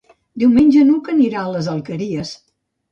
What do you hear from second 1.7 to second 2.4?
Alqueries.